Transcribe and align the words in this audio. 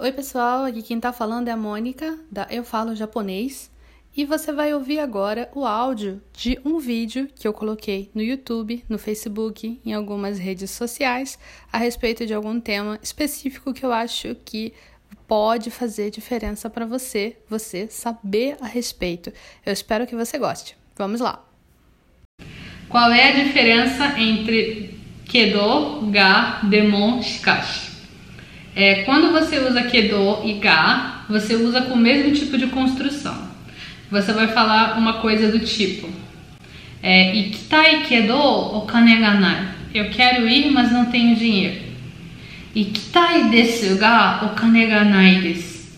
Oi, 0.00 0.12
pessoal, 0.12 0.64
aqui 0.64 0.80
quem 0.80 1.00
tá 1.00 1.12
falando 1.12 1.48
é 1.48 1.50
a 1.50 1.56
Mônica, 1.56 2.16
da 2.30 2.46
Eu 2.48 2.62
Falo 2.62 2.94
Japonês, 2.94 3.68
e 4.16 4.24
você 4.24 4.52
vai 4.52 4.72
ouvir 4.72 5.00
agora 5.00 5.50
o 5.52 5.66
áudio 5.66 6.22
de 6.32 6.56
um 6.64 6.78
vídeo 6.78 7.28
que 7.34 7.48
eu 7.48 7.52
coloquei 7.52 8.08
no 8.14 8.22
YouTube, 8.22 8.84
no 8.88 8.96
Facebook, 8.96 9.80
em 9.84 9.92
algumas 9.92 10.38
redes 10.38 10.70
sociais, 10.70 11.36
a 11.72 11.78
respeito 11.78 12.24
de 12.24 12.32
algum 12.32 12.60
tema 12.60 12.96
específico 13.02 13.74
que 13.74 13.84
eu 13.84 13.92
acho 13.92 14.36
que 14.44 14.72
pode 15.26 15.68
fazer 15.68 16.12
diferença 16.12 16.70
para 16.70 16.86
você, 16.86 17.36
você 17.50 17.88
saber 17.88 18.56
a 18.60 18.68
respeito. 18.68 19.32
Eu 19.66 19.72
espero 19.72 20.06
que 20.06 20.14
você 20.14 20.38
goste. 20.38 20.76
Vamos 20.96 21.20
lá. 21.20 21.44
Qual 22.88 23.10
é 23.10 23.30
a 23.30 23.44
diferença 23.44 24.16
entre 24.16 24.96
kedo, 25.24 26.08
ga, 26.12 26.60
demon, 26.62 27.20
shikashi? 27.20 27.87
É, 28.74 29.02
quando 29.02 29.32
você 29.32 29.58
usa 29.58 29.82
Kedo 29.82 30.42
e 30.44 30.54
Ga, 30.54 31.24
você 31.28 31.54
usa 31.54 31.82
com 31.82 31.94
o 31.94 31.98
mesmo 31.98 32.32
tipo 32.32 32.56
de 32.56 32.68
construção. 32.68 33.36
Você 34.10 34.32
vai 34.32 34.48
falar 34.48 34.96
uma 34.98 35.14
coisa 35.14 35.50
do 35.50 35.60
tipo: 35.60 36.08
é, 37.02 37.34
Ikitai 37.34 38.04
Kedo 38.04 38.36
o 38.36 38.82
kane 38.82 39.16
ga 39.16 39.34
nai. 39.34 39.68
Eu 39.94 40.10
quero 40.10 40.48
ir, 40.48 40.70
mas 40.70 40.92
não 40.92 41.06
tenho 41.06 41.36
dinheiro. 41.36 41.80
Ikitai 42.74 43.50
desu 43.50 43.96
ga 43.96 44.40
o 44.44 44.48
kane 44.54 44.86
ga 44.86 45.04
nai 45.04 45.40
desu. 45.40 45.88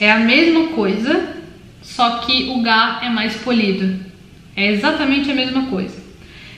É 0.00 0.10
a 0.10 0.18
mesma 0.18 0.68
coisa, 0.68 1.34
só 1.82 2.18
que 2.18 2.50
o 2.50 2.62
ga 2.62 3.00
é 3.02 3.08
mais 3.08 3.36
polido. 3.36 4.00
É 4.56 4.72
exatamente 4.72 5.30
a 5.30 5.34
mesma 5.34 5.66
coisa. 5.66 5.96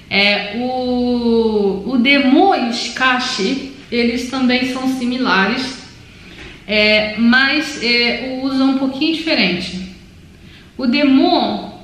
É, 0.08 0.56
o, 0.56 1.84
o 1.86 1.98
demo 1.98 2.54
e 2.54 2.68
o 2.68 2.72
shikashi 2.72 3.79
eles 3.90 4.30
também 4.30 4.72
são 4.72 4.88
similares, 4.98 5.78
é, 6.66 7.16
mas 7.18 7.82
é, 7.82 8.38
o 8.40 8.44
uso 8.44 8.62
é 8.62 8.64
um 8.64 8.78
pouquinho 8.78 9.14
diferente. 9.14 9.90
O 10.76 10.86
demon 10.86 11.80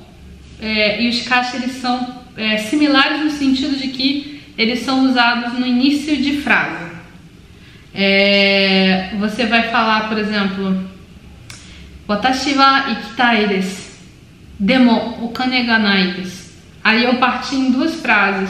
é, 0.61 1.01
e 1.03 1.09
os 1.09 1.21
caixa 1.21 1.57
eles 1.57 1.73
são 1.73 2.23
é, 2.35 2.57
similares 2.57 3.21
no 3.21 3.29
sentido 3.31 3.77
de 3.77 3.89
que 3.89 4.41
eles 4.57 4.79
são 4.79 5.05
usados 5.05 5.59
no 5.59 5.67
início 5.67 6.17
de 6.17 6.37
frase. 6.37 6.87
É, 7.93 9.11
você 9.19 9.45
vai 9.45 9.69
falar, 9.69 10.07
por 10.07 10.17
exemplo, 10.17 10.87
Watashi 12.07 12.53
wa 12.53 12.91
ikitai 12.91 13.47
desu. 13.47 13.87
Demo 14.59 15.17
okane. 15.25 15.67
Aí 16.83 17.03
eu 17.03 17.15
parti 17.15 17.55
em 17.55 17.71
duas 17.71 17.95
frases. 17.95 18.49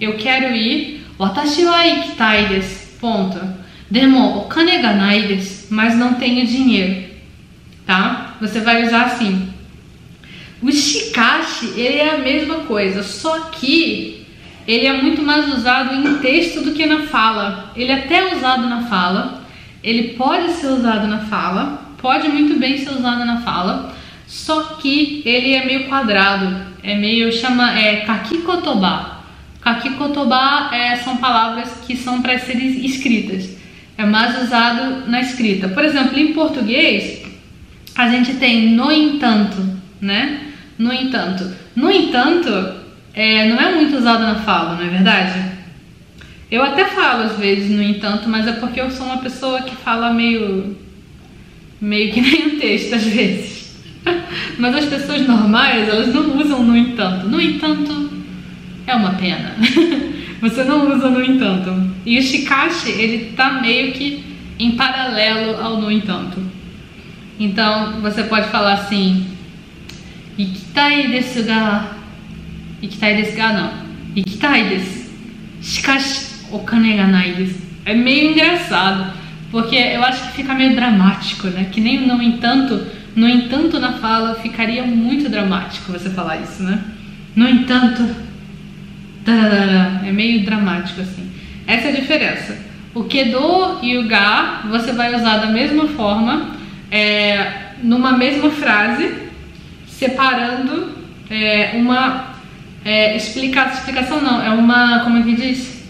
Eu 0.00 0.16
quero 0.18 0.54
ir. 0.54 1.06
Watashi 1.18 1.64
wa. 1.64 1.82
Ponto. 3.00 3.40
Demo, 3.90 4.38
o 4.38 4.44
kane 4.44 4.78
ga 4.78 4.92
nai 4.92 5.40
mas 5.70 5.96
não 5.96 6.14
tenho 6.14 6.46
dinheiro, 6.46 7.10
tá? 7.86 8.36
Você 8.40 8.60
vai 8.60 8.86
usar 8.86 9.06
assim. 9.06 9.48
O 10.62 10.70
shikashi, 10.70 11.72
ele 11.76 11.98
é 11.98 12.14
a 12.14 12.18
mesma 12.18 12.56
coisa, 12.66 13.02
só 13.02 13.40
que 13.50 14.26
ele 14.68 14.86
é 14.86 15.02
muito 15.02 15.22
mais 15.22 15.48
usado 15.52 15.94
em 15.94 16.18
texto 16.18 16.62
do 16.62 16.72
que 16.72 16.84
na 16.86 17.04
fala. 17.04 17.72
Ele 17.74 17.90
é 17.90 17.94
até 17.94 18.34
usado 18.34 18.68
na 18.68 18.82
fala, 18.82 19.42
ele 19.82 20.14
pode 20.14 20.52
ser 20.52 20.68
usado 20.68 21.06
na 21.06 21.20
fala, 21.20 21.82
pode 21.98 22.28
muito 22.28 22.58
bem 22.58 22.76
ser 22.78 22.90
usado 22.90 23.24
na 23.24 23.40
fala, 23.40 23.94
só 24.26 24.62
que 24.80 25.22
ele 25.24 25.54
é 25.54 25.64
meio 25.64 25.88
quadrado, 25.88 26.56
é 26.82 26.94
meio 26.94 27.32
chama 27.32 27.76
é 27.78 28.02
kakikotoba. 28.02 29.19
Kakikotoba 29.60 30.70
é, 30.72 30.96
são 30.96 31.18
palavras 31.18 31.68
que 31.86 31.96
são 31.96 32.22
para 32.22 32.38
serem 32.38 32.84
escritas. 32.84 33.56
É 33.96 34.04
mais 34.04 34.42
usado 34.42 35.08
na 35.08 35.20
escrita. 35.20 35.68
Por 35.68 35.84
exemplo, 35.84 36.18
em 36.18 36.32
português, 36.32 37.22
a 37.94 38.08
gente 38.08 38.34
tem 38.34 38.70
no 38.70 38.90
entanto, 38.90 39.62
né? 40.00 40.40
No 40.78 40.92
entanto. 40.92 41.52
No 41.76 41.90
entanto, 41.90 42.48
é, 43.12 43.48
não 43.48 43.60
é 43.60 43.74
muito 43.74 43.96
usado 43.96 44.22
na 44.22 44.36
fala, 44.36 44.76
não 44.76 44.86
é 44.86 44.88
verdade? 44.88 45.50
Eu 46.50 46.62
até 46.62 46.86
falo 46.86 47.24
às 47.24 47.36
vezes 47.38 47.70
no 47.70 47.82
entanto, 47.82 48.28
mas 48.28 48.46
é 48.46 48.52
porque 48.52 48.80
eu 48.80 48.90
sou 48.90 49.06
uma 49.06 49.18
pessoa 49.18 49.62
que 49.62 49.76
fala 49.76 50.12
meio. 50.12 50.76
meio 51.80 52.12
que 52.12 52.20
nem 52.20 52.46
um 52.46 52.58
texto 52.58 52.94
às 52.94 53.04
vezes. 53.04 53.78
mas 54.58 54.74
as 54.74 54.86
pessoas 54.86 55.26
normais, 55.26 55.88
elas 55.88 56.08
não 56.08 56.38
usam 56.38 56.64
no 56.64 56.76
entanto. 56.76 57.28
No 57.28 57.40
entanto, 57.40 58.10
é 58.90 58.94
uma 58.94 59.14
pena. 59.14 59.54
Você 60.40 60.64
não 60.64 60.94
usa 60.94 61.10
no 61.10 61.24
entanto. 61.24 61.90
E 62.04 62.18
o 62.18 62.22
shikashi, 62.22 62.90
ele 62.90 63.32
tá 63.36 63.60
meio 63.60 63.92
que 63.92 64.24
em 64.58 64.72
paralelo 64.72 65.56
ao 65.60 65.80
no 65.80 65.90
entanto. 65.90 66.42
Então, 67.38 68.00
você 68.00 68.24
pode 68.24 68.48
falar 68.48 68.74
assim: 68.74 69.26
Ikitai 70.36 71.08
desu 71.08 71.44
ga. 71.44 71.92
Ikitai 72.82 73.16
desu 73.16 73.36
ga 73.36 73.52
não. 73.52 73.72
Ikitai 74.16 74.68
desu. 74.68 75.10
Shikashi 75.62 76.46
okane 76.50 76.96
ga 76.96 77.06
nai 77.06 77.32
desu. 77.32 77.60
É 77.84 77.94
meio 77.94 78.32
engraçado, 78.32 79.12
porque 79.50 79.76
eu 79.76 80.02
acho 80.02 80.28
que 80.28 80.36
fica 80.36 80.54
meio 80.54 80.74
dramático, 80.74 81.48
né? 81.48 81.68
Que 81.70 81.80
nem 81.80 82.06
no 82.06 82.22
entanto, 82.22 82.86
no 83.16 83.28
entanto 83.28 83.78
na 83.78 83.94
fala 83.94 84.34
ficaria 84.36 84.82
muito 84.82 85.28
dramático 85.28 85.92
você 85.92 86.10
falar 86.10 86.38
isso, 86.38 86.62
né? 86.62 86.82
No 87.34 87.48
entanto, 87.48 88.29
é 90.06 90.12
meio 90.12 90.44
dramático 90.44 91.00
assim. 91.00 91.30
Essa 91.66 91.88
é 91.88 91.90
a 91.92 92.00
diferença. 92.00 92.58
O 92.94 93.04
Kedo 93.04 93.78
e 93.82 93.96
o 93.98 94.08
Ga 94.08 94.62
você 94.68 94.92
vai 94.92 95.14
usar 95.14 95.38
da 95.38 95.46
mesma 95.46 95.86
forma, 95.88 96.56
é, 96.90 97.52
numa 97.82 98.12
mesma 98.16 98.50
frase, 98.50 99.14
separando 99.86 100.92
é, 101.30 101.72
uma 101.74 102.34
é, 102.84 103.16
explica, 103.16 103.66
explicação 103.66 104.20
não, 104.20 104.42
é 104.42 104.50
uma, 104.50 105.00
como 105.04 105.18
é 105.18 105.22
que 105.22 105.36
diz? 105.36 105.84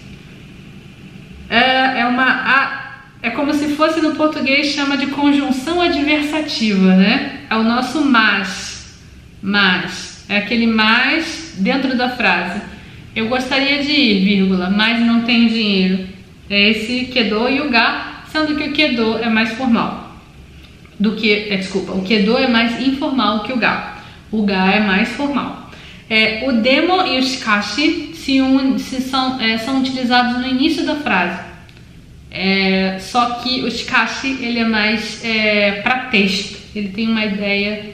É, 1.48 2.00
é 2.00 2.06
uma, 2.06 2.24
a, 2.24 2.80
é 3.22 3.30
como 3.30 3.52
se 3.54 3.68
fosse 3.68 4.00
no 4.00 4.14
português 4.14 4.68
chama 4.68 4.96
de 4.96 5.06
conjunção 5.06 5.80
adversativa, 5.80 6.94
né? 6.94 7.40
É 7.48 7.56
o 7.56 7.62
nosso 7.62 8.04
mas, 8.04 8.98
mas, 9.42 10.24
é 10.28 10.38
aquele 10.38 10.66
mais 10.66 11.54
dentro 11.58 11.96
da 11.96 12.08
frase. 12.10 12.60
Eu 13.14 13.28
gostaria 13.28 13.82
de 13.82 13.90
ir, 13.90 14.24
vírgula, 14.24 14.70
mas 14.70 15.00
não 15.00 15.22
tenho 15.22 15.48
dinheiro. 15.48 16.06
É 16.48 16.70
esse 16.70 17.06
Kedo 17.06 17.48
e 17.48 17.60
o 17.60 17.70
Ga, 17.70 18.24
sendo 18.30 18.56
que 18.56 18.68
o 18.68 18.72
Kedo 18.72 19.18
é 19.18 19.28
mais 19.28 19.52
formal 19.52 20.10
do 21.00 21.16
que, 21.16 21.32
é, 21.48 21.56
desculpa, 21.56 21.92
o 21.92 22.02
Kedo 22.02 22.36
é 22.36 22.46
mais 22.46 22.78
informal 22.86 23.42
que 23.42 23.52
o 23.54 23.56
Ga. 23.56 23.96
O 24.30 24.42
Ga 24.42 24.70
é 24.70 24.80
mais 24.80 25.08
formal. 25.08 25.70
É, 26.10 26.44
o 26.46 26.52
Demo 26.60 27.06
e 27.06 27.18
o 27.18 27.22
Shikashi 27.22 28.10
se, 28.14 28.42
un, 28.42 28.78
se 28.78 29.00
são, 29.00 29.40
é, 29.40 29.56
são 29.56 29.80
utilizados 29.80 30.38
no 30.38 30.46
início 30.46 30.84
da 30.84 30.96
frase. 30.96 31.40
É, 32.30 32.98
só 33.00 33.36
que 33.36 33.62
o 33.62 33.70
Shikashi 33.70 34.38
ele 34.42 34.58
é 34.58 34.64
mais 34.64 35.24
é, 35.24 35.80
para 35.82 36.00
texto. 36.10 36.58
Ele 36.76 36.88
tem 36.88 37.08
uma 37.08 37.24
ideia 37.24 37.92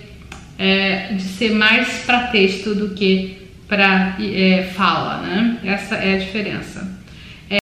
é, 0.59 1.12
de 1.12 1.22
ser 1.22 1.53
mais 1.53 2.03
para 2.04 2.27
texto 2.28 2.75
do 2.75 2.91
que 2.91 3.45
para 3.69 4.16
é, 4.21 4.65
fala, 4.75 5.22
né? 5.22 5.60
Essa 5.65 5.97
é 5.97 6.15
a 6.15 6.19
diferença. 6.19 6.88
É... 7.50 7.59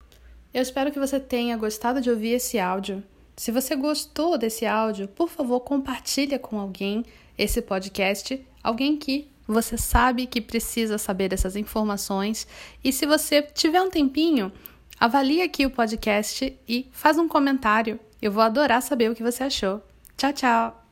Eu 0.54 0.62
espero 0.62 0.92
que 0.92 1.00
você 1.00 1.20
tenha 1.20 1.58
gostado 1.58 2.02
de 2.02 2.10
ouvir 2.10 2.34
esse 2.34 2.60
áudio. 2.60 3.04
Se 3.36 3.52
você 3.52 3.76
gostou 3.76 4.38
desse 4.38 4.66
áudio, 4.66 5.08
por 5.08 5.30
favor, 5.30 5.60
compartilhe 5.62 6.38
com 6.38 6.60
alguém 6.60 7.04
esse 7.38 7.62
podcast, 7.62 8.40
alguém 8.64 8.98
que 8.98 9.28
você 9.48 9.78
sabe 9.78 10.28
que 10.28 10.40
precisa 10.40 10.98
saber 10.98 11.30
dessas 11.30 11.56
informações. 11.56 12.48
E 12.84 12.94
se 12.94 13.06
você 13.06 13.42
tiver 13.42 13.82
um 13.82 13.90
tempinho, 13.90 14.52
avalie 15.00 15.42
aqui 15.42 15.66
o 15.66 15.72
podcast 15.72 16.58
e 16.68 16.88
faz 16.92 17.18
um 17.18 17.28
comentário. 17.28 18.00
Eu 18.22 18.32
vou 18.32 18.44
adorar 18.44 18.82
saber 18.82 19.12
o 19.12 19.16
que 19.16 19.24
você 19.24 19.44
achou. 19.44 19.82
Tchau, 20.16 20.32
tchau! 20.32 20.83